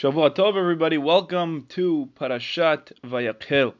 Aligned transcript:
Shavua 0.00 0.34
Tov, 0.34 0.56
everybody. 0.56 0.96
Welcome 0.96 1.66
to 1.68 2.08
Parashat 2.18 2.90
Vayakhel. 3.04 3.74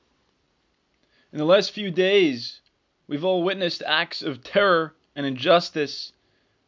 In 1.33 1.39
the 1.39 1.47
last 1.47 1.73
few 1.73 1.91
days, 1.91 2.61
we've 3.09 3.25
all 3.25 3.43
witnessed 3.43 3.83
acts 3.87 4.21
of 4.21 4.45
terror 4.45 4.95
and 5.17 5.25
injustice 5.25 6.13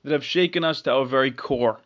that 0.05 0.13
have 0.13 0.25
shaken 0.25 0.65
us 0.65 0.81
to 0.81 0.93
our 0.93 1.05
very 1.05 1.31
core. 1.31 1.83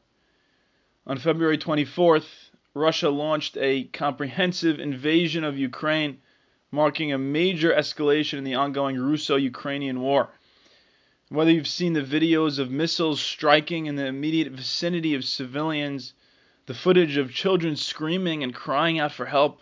On 1.09 1.19
February 1.19 1.59
24th, 1.59 2.51
Russia 2.73 3.11
launched 3.11 3.57
a 3.57 3.83
comprehensive 3.87 4.79
invasion 4.79 5.43
of 5.43 5.59
Ukraine, 5.59 6.19
marking 6.71 7.13
a 7.13 7.19
major 7.19 7.73
escalation 7.73 8.39
in 8.39 8.45
the 8.45 8.55
ongoing 8.55 8.97
Russo 8.97 9.35
Ukrainian 9.35 10.01
war. 10.03 10.29
Whether 11.31 11.51
you've 11.51 11.67
seen 11.67 11.95
the 11.95 12.03
videos 12.03 12.61
of 12.61 12.71
missiles 12.71 13.21
striking 13.21 13.87
in 13.87 13.97
the 13.97 14.07
immediate 14.07 14.53
vicinity 14.53 15.17
of 15.17 15.25
civilians, 15.25 16.15
the 16.67 16.75
footage 16.75 17.17
of 17.17 17.33
children 17.33 17.77
screaming 17.77 18.43
and 18.43 18.53
crying 18.53 18.99
out 18.99 19.13
for 19.13 19.25
help, 19.25 19.61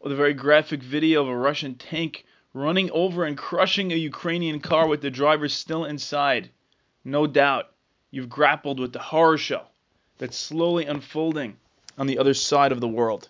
or 0.00 0.08
the 0.08 0.16
very 0.16 0.32
graphic 0.32 0.82
video 0.82 1.22
of 1.22 1.28
a 1.28 1.36
Russian 1.36 1.74
tank 1.74 2.24
running 2.54 2.90
over 2.90 3.24
and 3.24 3.36
crushing 3.36 3.92
a 3.92 3.96
Ukrainian 3.96 4.58
car 4.58 4.88
with 4.88 5.02
the 5.02 5.10
driver 5.10 5.48
still 5.48 5.84
inside, 5.84 6.48
no 7.04 7.26
doubt 7.26 7.70
you've 8.10 8.30
grappled 8.30 8.80
with 8.80 8.94
the 8.94 8.98
horror 8.98 9.36
show 9.36 9.62
that's 10.16 10.38
slowly 10.38 10.86
unfolding 10.86 11.56
on 11.98 12.06
the 12.06 12.18
other 12.18 12.32
side 12.32 12.72
of 12.72 12.80
the 12.80 12.88
world. 12.88 13.28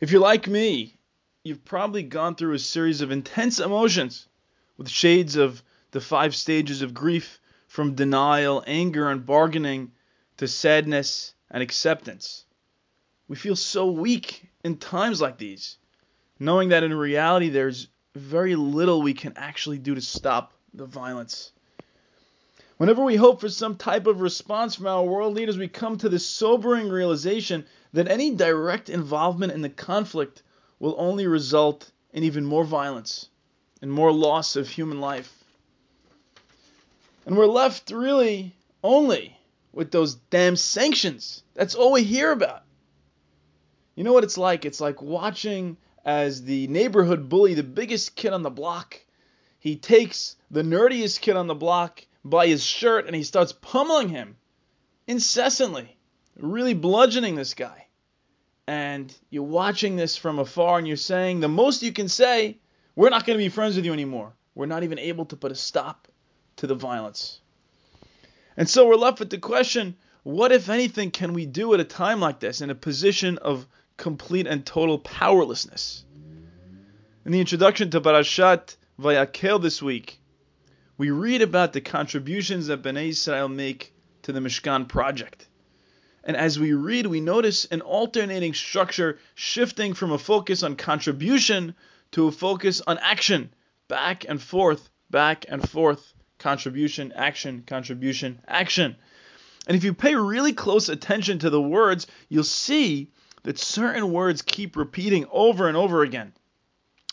If 0.00 0.10
you're 0.10 0.22
like 0.22 0.48
me, 0.48 0.96
you've 1.44 1.64
probably 1.66 2.02
gone 2.02 2.36
through 2.36 2.54
a 2.54 2.58
series 2.58 3.02
of 3.02 3.10
intense 3.10 3.60
emotions 3.60 4.26
with 4.78 4.88
shades 4.88 5.36
of 5.36 5.62
the 5.90 6.00
five 6.00 6.34
stages 6.34 6.80
of 6.80 6.94
grief 6.94 7.38
from 7.68 7.94
denial, 7.94 8.64
anger, 8.66 9.10
and 9.10 9.26
bargaining 9.26 9.92
to 10.38 10.48
sadness 10.48 11.34
and 11.50 11.62
acceptance. 11.62 12.44
We 13.28 13.36
feel 13.36 13.56
so 13.56 13.90
weak 13.90 14.48
in 14.64 14.76
times 14.76 15.20
like 15.20 15.38
these, 15.38 15.78
knowing 16.38 16.70
that 16.70 16.82
in 16.82 16.94
reality 16.94 17.48
there's 17.48 17.88
very 18.14 18.56
little 18.56 19.02
we 19.02 19.14
can 19.14 19.34
actually 19.36 19.78
do 19.78 19.94
to 19.94 20.00
stop 20.00 20.52
the 20.74 20.86
violence. 20.86 21.52
Whenever 22.76 23.04
we 23.04 23.16
hope 23.16 23.40
for 23.40 23.48
some 23.48 23.76
type 23.76 24.06
of 24.06 24.20
response 24.20 24.74
from 24.74 24.86
our 24.86 25.04
world 25.04 25.34
leaders, 25.34 25.58
we 25.58 25.68
come 25.68 25.98
to 25.98 26.08
the 26.08 26.18
sobering 26.18 26.88
realization 26.88 27.66
that 27.92 28.08
any 28.08 28.34
direct 28.34 28.88
involvement 28.88 29.52
in 29.52 29.60
the 29.60 29.68
conflict 29.68 30.42
will 30.78 30.94
only 30.98 31.26
result 31.26 31.90
in 32.12 32.24
even 32.24 32.44
more 32.44 32.64
violence 32.64 33.28
and 33.82 33.92
more 33.92 34.12
loss 34.12 34.56
of 34.56 34.68
human 34.68 35.00
life. 35.00 35.44
And 37.26 37.36
we're 37.36 37.46
left 37.46 37.90
really 37.90 38.54
only 38.82 39.36
with 39.72 39.90
those 39.90 40.14
damn 40.14 40.56
sanctions. 40.56 41.42
That's 41.54 41.74
all 41.74 41.92
we 41.92 42.02
hear 42.02 42.32
about. 42.32 42.62
You 43.94 44.04
know 44.04 44.12
what 44.12 44.24
it's 44.24 44.38
like? 44.38 44.64
It's 44.64 44.80
like 44.80 45.02
watching 45.02 45.76
as 46.04 46.42
the 46.44 46.66
neighborhood 46.68 47.28
bully, 47.28 47.54
the 47.54 47.62
biggest 47.62 48.16
kid 48.16 48.32
on 48.32 48.42
the 48.42 48.50
block, 48.50 48.98
he 49.58 49.76
takes 49.76 50.36
the 50.50 50.62
nerdiest 50.62 51.20
kid 51.20 51.36
on 51.36 51.46
the 51.46 51.54
block 51.54 52.04
by 52.24 52.46
his 52.46 52.64
shirt 52.64 53.06
and 53.06 53.14
he 53.14 53.22
starts 53.22 53.52
pummeling 53.52 54.08
him 54.08 54.36
incessantly, 55.06 55.96
really 56.38 56.74
bludgeoning 56.74 57.34
this 57.34 57.54
guy. 57.54 57.86
And 58.66 59.14
you're 59.30 59.42
watching 59.42 59.96
this 59.96 60.16
from 60.16 60.38
afar 60.38 60.78
and 60.78 60.86
you're 60.86 60.96
saying, 60.96 61.40
the 61.40 61.48
most 61.48 61.82
you 61.82 61.92
can 61.92 62.08
say, 62.08 62.58
we're 62.94 63.10
not 63.10 63.26
going 63.26 63.38
to 63.38 63.44
be 63.44 63.48
friends 63.48 63.76
with 63.76 63.84
you 63.84 63.92
anymore. 63.92 64.32
We're 64.54 64.66
not 64.66 64.84
even 64.84 64.98
able 64.98 65.24
to 65.26 65.36
put 65.36 65.52
a 65.52 65.56
stop 65.56 66.08
to 66.56 66.66
the 66.66 66.74
violence. 66.74 67.39
And 68.60 68.68
so 68.68 68.86
we're 68.86 68.96
left 68.96 69.20
with 69.20 69.30
the 69.30 69.38
question 69.38 69.96
what, 70.22 70.52
if 70.52 70.68
anything, 70.68 71.12
can 71.12 71.32
we 71.32 71.46
do 71.46 71.72
at 71.72 71.80
a 71.80 71.84
time 71.84 72.20
like 72.20 72.40
this 72.40 72.60
in 72.60 72.68
a 72.68 72.74
position 72.74 73.38
of 73.38 73.66
complete 73.96 74.46
and 74.46 74.66
total 74.66 74.98
powerlessness? 74.98 76.04
In 77.24 77.32
the 77.32 77.40
introduction 77.40 77.88
to 77.88 78.02
Parashat 78.02 78.76
Vayakhel 79.00 79.62
this 79.62 79.80
week, 79.80 80.20
we 80.98 81.10
read 81.10 81.40
about 81.40 81.72
the 81.72 81.80
contributions 81.80 82.66
that 82.66 82.82
Bnei 82.82 83.08
Israel 83.08 83.48
make 83.48 83.94
to 84.24 84.32
the 84.32 84.40
Mishkan 84.40 84.86
project. 84.86 85.48
And 86.22 86.36
as 86.36 86.58
we 86.58 86.74
read, 86.74 87.06
we 87.06 87.22
notice 87.22 87.64
an 87.64 87.80
alternating 87.80 88.52
structure 88.52 89.18
shifting 89.34 89.94
from 89.94 90.12
a 90.12 90.18
focus 90.18 90.62
on 90.62 90.76
contribution 90.76 91.74
to 92.12 92.28
a 92.28 92.30
focus 92.30 92.82
on 92.86 92.98
action, 92.98 93.54
back 93.88 94.26
and 94.28 94.38
forth, 94.38 94.90
back 95.08 95.46
and 95.48 95.66
forth 95.66 96.12
contribution, 96.40 97.12
action, 97.14 97.62
contribution, 97.66 98.40
action. 98.48 98.96
And 99.68 99.76
if 99.76 99.84
you 99.84 99.94
pay 99.94 100.16
really 100.16 100.52
close 100.52 100.88
attention 100.88 101.38
to 101.40 101.50
the 101.50 101.62
words, 101.62 102.06
you'll 102.28 102.42
see 102.42 103.12
that 103.44 103.58
certain 103.58 104.12
words 104.12 104.42
keep 104.42 104.76
repeating 104.76 105.26
over 105.30 105.68
and 105.68 105.76
over 105.76 106.02
again. 106.02 106.32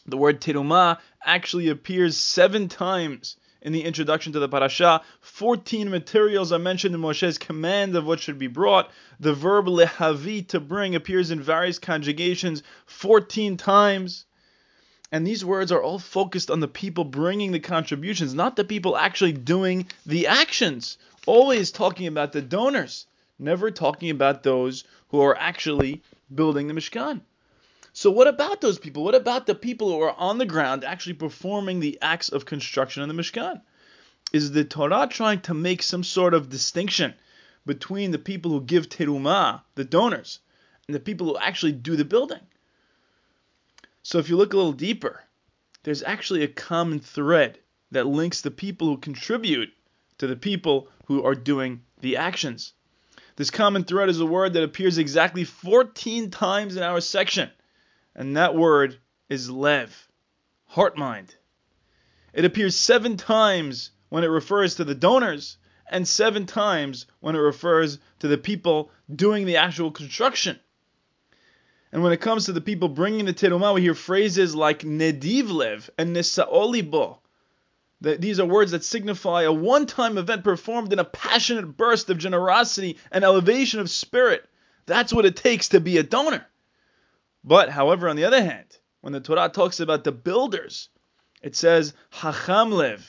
The 0.08 0.18
word 0.18 0.42
terumah 0.42 1.00
actually 1.24 1.68
appears 1.68 2.18
seven 2.18 2.70
times 2.70 3.36
in 3.62 3.74
the 3.74 3.84
introduction 3.84 4.34
to 4.34 4.40
the 4.40 4.48
parasha. 4.48 5.02
14 5.20 5.90
materials 5.90 6.54
are 6.54 6.60
mentioned 6.60 6.96
in 6.96 7.02
Moshe's 7.02 7.38
command 7.38 7.96
of 7.96 8.06
what 8.06 8.22
should 8.22 8.40
be 8.40 8.48
brought. 8.48 8.90
The 9.20 9.34
verb 9.34 9.68
lehavi, 9.68 10.48
to 10.50 10.60
bring, 10.62 10.96
appears 10.96 11.32
in 11.32 11.42
various 11.42 11.78
conjugations 11.78 12.64
14 12.86 13.58
times. 13.58 14.26
And 15.10 15.26
these 15.26 15.46
words 15.46 15.72
are 15.72 15.82
all 15.82 16.00
focused 16.00 16.52
on 16.52 16.60
the 16.60 16.68
people 16.68 17.06
bringing 17.06 17.54
the 17.54 17.62
contributions, 17.62 18.34
not 18.34 18.58
the 18.58 18.66
people 18.66 18.98
actually 18.98 19.32
doing 19.32 19.88
the 20.06 20.28
actions. 20.28 20.98
Always 21.26 21.72
talking 21.72 22.08
about 22.08 22.34
the 22.34 22.42
donors, 22.42 23.06
never 23.40 23.72
talking 23.72 24.10
about 24.10 24.44
those 24.44 24.84
who 25.10 25.22
are 25.22 25.38
actually 25.38 26.02
building 26.34 26.68
the 26.68 26.74
Mishkan. 26.74 27.22
So, 27.94 28.12
what 28.12 28.28
about 28.28 28.60
those 28.60 28.78
people? 28.78 29.04
What 29.04 29.16
about 29.16 29.46
the 29.46 29.56
people 29.56 29.90
who 29.90 30.02
are 30.02 30.14
on 30.14 30.38
the 30.38 30.46
ground 30.46 30.84
actually 30.84 31.14
performing 31.14 31.80
the 31.80 31.98
acts 32.02 32.30
of 32.30 32.46
construction 32.46 33.02
in 33.02 33.10
the 33.10 33.16
Mishkan? 33.16 33.62
Is 34.34 34.52
the 34.52 34.66
Torah 34.66 35.08
trying 35.10 35.40
to 35.42 35.54
make 35.54 35.82
some 35.82 36.04
sort 36.04 36.34
of 36.34 36.50
distinction 36.50 37.14
between 37.66 38.12
the 38.12 38.20
people 38.20 38.52
who 38.52 38.62
give 38.62 38.90
terumah, 38.90 39.62
the 39.76 39.86
donors, 39.86 40.40
and 40.86 40.94
the 40.94 41.00
people 41.00 41.28
who 41.28 41.38
actually 41.38 41.72
do 41.72 41.96
the 41.96 42.06
building? 42.06 42.42
So 44.08 44.20
if 44.20 44.30
you 44.30 44.38
look 44.38 44.54
a 44.54 44.56
little 44.56 44.72
deeper, 44.72 45.26
there's 45.84 46.02
actually 46.02 46.42
a 46.42 46.48
common 46.48 47.02
thread 47.02 47.60
that 47.92 48.08
links 48.08 48.40
the 48.40 48.50
people 48.50 48.88
who 48.88 48.98
contribute 49.00 49.74
to 50.20 50.28
the 50.28 50.38
people 50.38 50.88
who 51.08 51.26
are 51.26 51.36
doing 51.36 51.82
the 52.00 52.16
actions. 52.16 52.72
This 53.36 53.52
common 53.52 53.84
thread 53.84 54.08
is 54.08 54.22
a 54.22 54.26
word 54.26 54.54
that 54.54 54.64
appears 54.64 54.98
exactly 54.98 55.44
14 55.44 56.32
times 56.32 56.78
in 56.78 56.84
our 56.84 57.02
section, 57.02 57.52
and 58.16 58.38
that 58.38 58.56
word 58.56 58.98
is 59.28 59.50
lev, 59.50 60.08
heart 60.68 60.98
mind. 60.98 61.36
It 62.32 62.46
appears 62.46 62.78
seven 62.78 63.18
times 63.18 63.92
when 64.08 64.24
it 64.24 64.28
refers 64.28 64.76
to 64.76 64.86
the 64.86 64.96
donors, 64.96 65.58
and 65.92 66.08
seven 66.08 66.46
times 66.46 67.08
when 67.20 67.36
it 67.36 67.40
refers 67.40 68.00
to 68.20 68.30
the 68.30 68.38
people 68.38 68.90
doing 69.14 69.46
the 69.46 69.58
actual 69.58 69.92
construction. 69.92 70.58
And 71.92 72.04
when 72.04 72.12
it 72.12 72.22
comes 72.22 72.46
to 72.46 72.54
the 72.54 72.62
people 72.62 72.90
bringing 72.90 73.26
the 73.26 73.34
terumah, 73.34 73.74
we 73.74 73.82
hear 73.82 73.94
phrases 73.94 74.56
like 74.56 74.80
nedivlev 74.80 75.90
and 75.98 76.16
nisaolibo. 76.16 77.20
These 78.02 78.40
are 78.40 78.46
words 78.46 78.72
that 78.72 78.84
signify 78.84 79.44
a 79.44 79.52
one-time 79.52 80.18
event 80.18 80.44
performed 80.44 80.94
in 80.94 81.00
a 81.00 81.06
passionate 81.06 81.78
burst 81.78 82.10
of 82.10 82.18
generosity 82.18 82.98
and 83.12 83.24
elevation 83.24 83.80
of 83.80 83.90
spirit. 83.90 84.48
That's 84.86 85.12
what 85.12 85.26
it 85.26 85.36
takes 85.36 85.70
to 85.70 85.80
be 85.80 85.98
a 85.98 86.04
donor. 86.04 86.46
But, 87.44 87.70
however, 87.70 88.08
on 88.08 88.16
the 88.16 88.26
other 88.26 88.44
hand, 88.44 88.78
when 89.02 89.14
the 89.14 89.20
Torah 89.20 89.50
talks 89.50 89.80
about 89.80 90.04
the 90.04 90.12
builders, 90.12 90.90
it 91.42 91.56
says 91.56 91.94
hachamlev. 92.14 93.02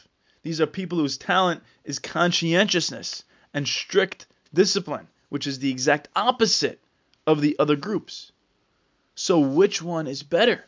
These 0.42 0.60
are 0.60 0.66
people 0.66 0.98
whose 0.98 1.18
talent 1.18 1.62
is 1.84 1.98
conscientiousness 1.98 3.24
and 3.52 3.66
strict 3.66 4.26
discipline, 4.54 5.08
which 5.28 5.46
is 5.46 5.58
the 5.58 5.70
exact 5.70 6.08
opposite 6.16 6.80
of 7.26 7.40
the 7.40 7.56
other 7.58 7.76
groups. 7.76 8.32
So 9.20 9.40
which 9.40 9.82
one 9.82 10.06
is 10.06 10.22
better? 10.22 10.64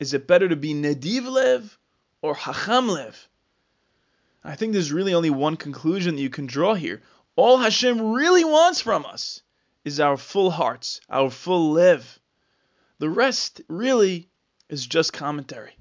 Is 0.00 0.12
it 0.12 0.26
better 0.26 0.48
to 0.48 0.56
be 0.56 0.74
Nedivlev 0.74 1.76
or 2.20 2.34
Hachamlev? 2.34 3.14
I 4.42 4.56
think 4.56 4.72
there's 4.72 4.90
really 4.90 5.14
only 5.14 5.30
one 5.30 5.56
conclusion 5.56 6.16
that 6.16 6.20
you 6.22 6.28
can 6.28 6.46
draw 6.46 6.74
here. 6.74 7.00
All 7.36 7.58
Hashem 7.58 8.10
really 8.10 8.42
wants 8.42 8.80
from 8.80 9.06
us 9.06 9.42
is 9.84 10.00
our 10.00 10.16
full 10.16 10.50
hearts, 10.50 11.00
our 11.08 11.30
full 11.30 11.70
lev. 11.70 12.18
The 12.98 13.08
rest 13.08 13.60
really 13.68 14.28
is 14.68 14.84
just 14.84 15.12
commentary. 15.12 15.76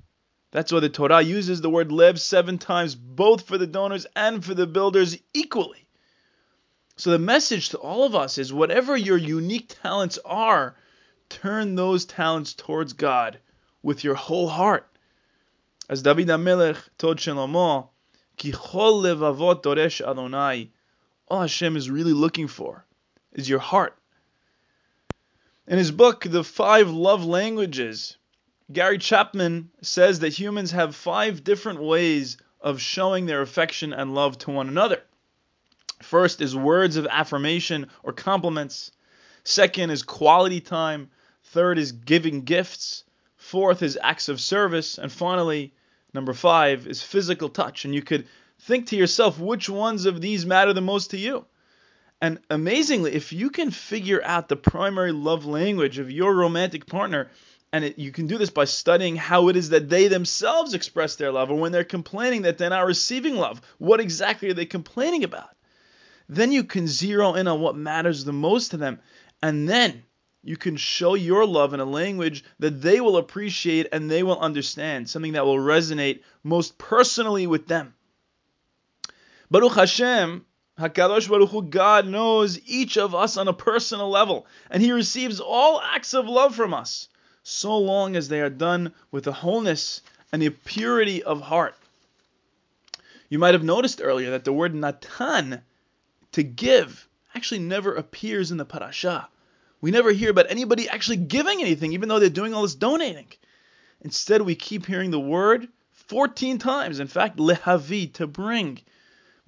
That's 0.52 0.72
why 0.72 0.82
the 0.82 0.90
Torah 0.90 1.24
uses 1.24 1.62
the 1.62 1.72
word 1.72 1.92
lev 1.92 2.22
seven 2.22 2.60
times, 2.60 2.94
both 2.94 3.48
for 3.48 3.58
the 3.58 3.66
donors 3.66 4.06
and 4.16 4.46
for 4.46 4.54
the 4.54 4.68
builders 4.68 5.18
equally. 5.34 5.88
So 6.98 7.10
the 7.10 7.18
message 7.18 7.70
to 7.70 7.80
all 7.80 8.04
of 8.04 8.14
us 8.14 8.38
is 8.38 8.54
whatever 8.54 8.96
your 8.96 9.18
unique 9.18 9.76
talents 9.82 10.20
are, 10.24 10.76
turn 11.32 11.76
those 11.76 12.06
talents 12.06 12.54
towards 12.54 12.94
God 12.94 13.40
with 13.82 14.04
your 14.04 14.16
whole 14.16 14.50
heart. 14.50 14.88
As 15.90 16.02
David 16.02 16.28
HaMelech 16.28 16.78
told 16.98 17.18
Shlomo, 17.18 17.90
Ki 18.38 18.52
chol 18.52 19.02
levavot 19.04 19.62
doresh 19.64 20.02
Adonai. 20.02 20.72
All 21.28 21.42
Hashem 21.42 21.78
is 21.78 21.90
really 21.90 22.14
looking 22.14 22.48
for 22.48 22.86
is 23.34 23.48
your 23.48 23.60
heart. 23.60 23.98
In 25.68 25.78
his 25.78 25.92
book, 25.92 26.26
The 26.28 26.44
Five 26.44 26.90
Love 26.90 27.24
Languages, 27.24 28.18
Gary 28.72 28.98
Chapman 28.98 29.70
says 29.82 30.20
that 30.20 30.38
humans 30.38 30.72
have 30.72 30.96
five 30.96 31.44
different 31.44 31.82
ways 31.82 32.38
of 32.60 32.82
showing 32.82 33.26
their 33.26 33.42
affection 33.42 33.94
and 33.94 34.14
love 34.14 34.38
to 34.40 34.52
one 34.52 34.68
another. 34.68 35.02
First 36.02 36.42
is 36.42 36.56
words 36.56 36.98
of 36.98 37.08
affirmation 37.08 37.88
or 38.04 38.12
compliments. 38.12 38.92
Second 39.44 39.92
is 39.92 40.04
quality 40.04 40.62
time. 40.62 41.10
Third 41.52 41.78
is 41.78 41.92
giving 41.92 42.44
gifts. 42.44 43.04
Fourth 43.36 43.84
is 43.84 44.00
acts 44.02 44.30
of 44.30 44.40
service. 44.40 44.98
And 44.98 45.12
finally, 45.12 45.74
number 46.14 46.34
five 46.34 46.88
is 46.88 47.04
physical 47.04 47.50
touch. 47.50 47.84
And 47.84 47.94
you 47.94 48.02
could 48.02 48.28
think 48.60 48.88
to 48.88 48.96
yourself 48.96 49.38
which 49.38 49.68
ones 49.68 50.06
of 50.06 50.22
these 50.22 50.46
matter 50.46 50.72
the 50.72 50.80
most 50.80 51.12
to 51.12 51.18
you. 51.18 51.46
And 52.22 52.40
amazingly, 52.50 53.14
if 53.14 53.34
you 53.34 53.50
can 53.50 53.70
figure 53.70 54.22
out 54.24 54.48
the 54.48 54.56
primary 54.56 55.12
love 55.12 55.46
language 55.46 56.00
of 56.00 56.10
your 56.10 56.34
romantic 56.34 56.86
partner, 56.86 57.30
and 57.74 57.84
it, 57.84 58.00
you 58.00 58.12
can 58.12 58.28
do 58.28 58.38
this 58.38 58.50
by 58.50 58.66
studying 58.66 59.18
how 59.18 59.50
it 59.50 59.58
is 59.58 59.70
that 59.70 59.90
they 59.90 60.08
themselves 60.08 60.74
express 60.74 61.18
their 61.18 61.34
love, 61.34 61.52
or 61.52 61.56
when 61.56 61.74
they're 61.74 61.84
complaining 61.84 62.44
that 62.44 62.58
they're 62.60 62.70
not 62.70 62.86
receiving 62.86 63.36
love, 63.36 63.60
what 63.78 64.00
exactly 64.00 64.50
are 64.50 64.54
they 64.54 64.66
complaining 64.66 65.26
about? 65.26 65.50
Then 66.30 66.54
you 66.54 66.64
can 66.64 66.88
zero 66.88 67.34
in 67.34 67.48
on 67.48 67.60
what 67.60 67.76
matters 67.76 68.24
the 68.24 68.32
most 68.32 68.72
to 68.72 68.78
them, 68.78 69.00
and 69.42 69.68
then 69.68 70.04
you 70.44 70.58
can 70.58 70.76
show 70.76 71.14
your 71.14 71.46
love 71.46 71.74
in 71.74 71.80
a 71.80 71.86
language 71.86 72.44
that 72.60 72.82
they 72.82 73.00
will 73.00 73.18
appreciate 73.18 73.88
and 73.92 74.10
they 74.10 74.24
will 74.24 74.40
understand, 74.40 75.10
something 75.10 75.34
that 75.34 75.46
will 75.46 75.58
resonate 75.58 76.22
most 76.44 76.78
personally 76.78 77.46
with 77.46 77.68
them. 77.68 77.94
Baruch 79.52 79.74
Hashem, 79.74 80.46
Hakadosh 80.80 81.30
Baruch 81.30 81.50
Hu, 81.50 81.62
God 81.62 82.08
knows 82.08 82.60
each 82.66 82.98
of 82.98 83.14
us 83.14 83.38
on 83.38 83.48
a 83.48 83.54
personal 83.54 84.10
level, 84.10 84.48
and 84.72 84.82
He 84.82 84.92
receives 84.92 85.40
all 85.40 85.80
acts 85.80 86.14
of 86.14 86.28
love 86.28 86.56
from 86.56 86.74
us, 86.74 87.08
so 87.44 87.78
long 87.78 88.16
as 88.16 88.28
they 88.28 88.42
are 88.42 88.50
done 88.50 88.94
with 89.12 89.26
the 89.26 89.34
wholeness 89.34 90.02
and 90.32 90.42
the 90.42 90.50
purity 90.50 91.22
of 91.22 91.42
heart. 91.42 91.76
You 93.30 93.38
might 93.38 93.54
have 93.54 93.64
noticed 93.64 94.02
earlier 94.04 94.32
that 94.32 94.44
the 94.44 94.54
word 94.54 94.74
natan, 94.74 95.62
to 96.32 96.44
give, 96.44 97.08
actually 97.36 97.60
never 97.60 97.94
appears 97.94 98.52
in 98.52 98.58
the 98.58 98.66
parasha. 98.66 99.28
We 99.82 99.90
never 99.92 100.12
hear 100.12 100.30
about 100.30 100.52
anybody 100.52 100.88
actually 100.88 101.18
giving 101.18 101.60
anything, 101.60 101.94
even 101.94 102.08
though 102.08 102.20
they're 102.20 102.30
doing 102.30 102.54
all 102.54 102.62
this 102.62 102.76
donating. 102.76 103.28
Instead, 104.02 104.44
we 104.44 104.56
keep 104.56 104.86
hearing 104.86 105.12
the 105.12 105.20
word 105.20 105.68
14 105.92 106.60
times. 106.60 107.00
In 107.00 107.08
fact, 107.08 107.38
lehavi, 107.38 108.14
to 108.14 108.28
bring. 108.28 108.80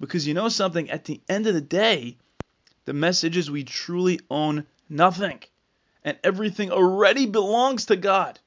Because 0.00 0.26
you 0.26 0.34
know 0.34 0.48
something, 0.48 0.90
at 0.90 1.04
the 1.04 1.20
end 1.28 1.46
of 1.46 1.54
the 1.54 1.60
day, 1.60 2.16
the 2.84 2.92
message 2.92 3.36
is 3.36 3.50
we 3.50 3.64
truly 3.64 4.20
own 4.28 4.66
nothing. 4.88 5.40
And 6.02 6.18
everything 6.24 6.70
already 6.70 7.26
belongs 7.26 7.86
to 7.86 7.96
God. 7.96 8.38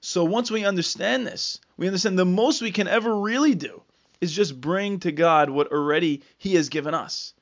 So 0.00 0.24
once 0.24 0.50
we 0.50 0.64
understand 0.64 1.26
this, 1.26 1.60
we 1.76 1.86
understand 1.86 2.18
the 2.18 2.24
most 2.24 2.60
we 2.60 2.72
can 2.72 2.88
ever 2.88 3.16
really 3.16 3.54
do 3.54 3.82
is 4.20 4.32
just 4.32 4.60
bring 4.60 4.98
to 5.00 5.12
God 5.12 5.48
what 5.48 5.72
already 5.72 6.22
He 6.38 6.54
has 6.56 6.68
given 6.68 6.94
us. 6.94 7.32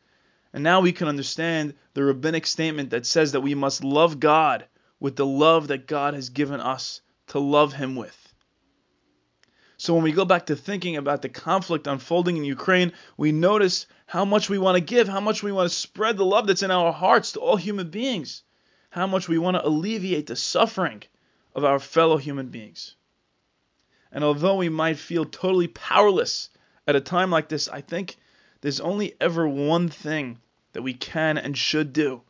And 0.52 0.64
now 0.64 0.80
we 0.80 0.92
can 0.92 1.08
understand 1.08 1.74
the 1.94 2.02
rabbinic 2.02 2.46
statement 2.46 2.90
that 2.90 3.06
says 3.06 3.32
that 3.32 3.40
we 3.40 3.54
must 3.54 3.84
love 3.84 4.18
God 4.18 4.66
with 4.98 5.16
the 5.16 5.26
love 5.26 5.68
that 5.68 5.86
God 5.86 6.14
has 6.14 6.28
given 6.28 6.60
us 6.60 7.00
to 7.28 7.38
love 7.38 7.72
Him 7.72 7.96
with. 7.96 8.16
So 9.76 9.94
when 9.94 10.02
we 10.02 10.12
go 10.12 10.26
back 10.26 10.46
to 10.46 10.56
thinking 10.56 10.96
about 10.96 11.22
the 11.22 11.30
conflict 11.30 11.86
unfolding 11.86 12.36
in 12.36 12.44
Ukraine, 12.44 12.92
we 13.16 13.32
notice 13.32 13.86
how 14.04 14.26
much 14.26 14.50
we 14.50 14.58
want 14.58 14.76
to 14.76 14.82
give, 14.82 15.08
how 15.08 15.20
much 15.20 15.42
we 15.42 15.52
want 15.52 15.70
to 15.70 15.74
spread 15.74 16.18
the 16.18 16.24
love 16.24 16.46
that's 16.46 16.62
in 16.62 16.70
our 16.70 16.92
hearts 16.92 17.32
to 17.32 17.40
all 17.40 17.56
human 17.56 17.88
beings, 17.88 18.42
how 18.90 19.06
much 19.06 19.26
we 19.26 19.38
want 19.38 19.56
to 19.56 19.66
alleviate 19.66 20.26
the 20.26 20.36
suffering 20.36 21.02
of 21.54 21.64
our 21.64 21.78
fellow 21.78 22.18
human 22.18 22.48
beings. 22.48 22.94
And 24.12 24.22
although 24.22 24.56
we 24.56 24.68
might 24.68 24.98
feel 24.98 25.24
totally 25.24 25.68
powerless 25.68 26.50
at 26.86 26.96
a 26.96 27.00
time 27.00 27.30
like 27.30 27.48
this, 27.48 27.68
I 27.68 27.80
think 27.80 28.16
there's 28.60 28.80
only 28.80 29.14
ever 29.20 29.48
one 29.48 29.88
thing 29.88 30.38
that 30.72 30.82
we 30.82 30.94
can 30.94 31.38
and 31.38 31.56
should 31.56 31.92
do. 31.92 32.22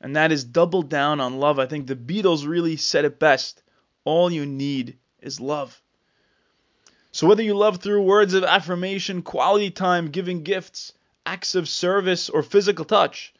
And 0.00 0.16
that 0.16 0.32
is 0.32 0.44
double 0.44 0.82
down 0.82 1.20
on 1.20 1.38
love. 1.38 1.58
I 1.58 1.66
think 1.66 1.86
the 1.86 1.96
Beatles 1.96 2.46
really 2.46 2.76
said 2.76 3.04
it 3.04 3.18
best. 3.18 3.62
All 4.04 4.32
you 4.32 4.46
need 4.46 4.96
is 5.20 5.40
love. 5.40 5.80
So, 7.12 7.26
whether 7.26 7.42
you 7.42 7.54
love 7.54 7.78
through 7.78 8.02
words 8.02 8.34
of 8.34 8.44
affirmation, 8.44 9.22
quality 9.22 9.70
time, 9.70 10.10
giving 10.10 10.42
gifts, 10.42 10.92
acts 11.26 11.54
of 11.54 11.68
service, 11.68 12.30
or 12.30 12.42
physical 12.42 12.84
touch, 12.84 13.34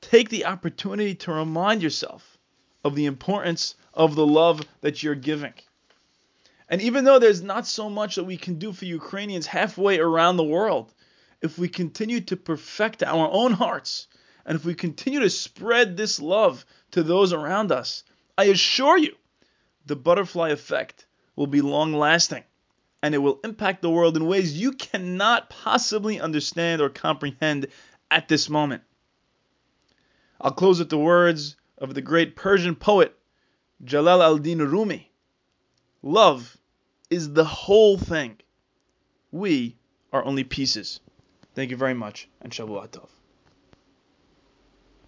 take 0.00 0.30
the 0.30 0.46
opportunity 0.46 1.14
to 1.14 1.32
remind 1.32 1.82
yourself 1.82 2.38
of 2.82 2.94
the 2.94 3.06
importance 3.06 3.74
of 3.92 4.14
the 4.14 4.26
love 4.26 4.62
that 4.80 5.02
you're 5.02 5.14
giving. 5.14 5.52
And 6.68 6.80
even 6.80 7.04
though 7.04 7.18
there's 7.18 7.42
not 7.42 7.66
so 7.66 7.90
much 7.90 8.16
that 8.16 8.24
we 8.24 8.36
can 8.36 8.58
do 8.58 8.72
for 8.72 8.84
Ukrainians 8.84 9.46
halfway 9.46 9.98
around 9.98 10.36
the 10.36 10.44
world, 10.44 10.92
if 11.42 11.58
we 11.58 11.68
continue 11.68 12.20
to 12.20 12.36
perfect 12.36 13.02
our 13.02 13.28
own 13.30 13.52
hearts, 13.52 14.08
and 14.44 14.56
if 14.56 14.64
we 14.64 14.74
continue 14.74 15.20
to 15.20 15.30
spread 15.30 15.96
this 15.96 16.20
love 16.20 16.64
to 16.92 17.02
those 17.02 17.32
around 17.32 17.72
us, 17.72 18.04
I 18.36 18.44
assure 18.44 18.98
you 18.98 19.14
the 19.86 19.96
butterfly 19.96 20.50
effect 20.50 21.06
will 21.36 21.46
be 21.46 21.60
long 21.60 21.92
lasting 21.92 22.44
and 23.02 23.14
it 23.14 23.18
will 23.18 23.40
impact 23.44 23.82
the 23.82 23.90
world 23.90 24.16
in 24.16 24.26
ways 24.26 24.58
you 24.58 24.72
cannot 24.72 25.48
possibly 25.48 26.20
understand 26.20 26.82
or 26.82 26.90
comprehend 26.90 27.66
at 28.10 28.28
this 28.28 28.48
moment. 28.48 28.82
I'll 30.40 30.52
close 30.52 30.78
with 30.78 30.90
the 30.90 30.98
words 30.98 31.56
of 31.78 31.94
the 31.94 32.02
great 32.02 32.36
Persian 32.36 32.74
poet 32.74 33.16
Jalal 33.82 34.22
al-Din 34.22 34.58
Rumi. 34.58 35.10
Love 36.02 36.56
is 37.08 37.32
the 37.32 37.44
whole 37.44 37.96
thing. 37.96 38.36
We 39.30 39.76
are 40.12 40.24
only 40.24 40.44
pieces. 40.44 41.00
Thank 41.54 41.70
you 41.70 41.76
very 41.76 41.94
much, 41.94 42.28
and 42.40 42.52
Shavua 42.52 42.88
Tov. 42.88 43.19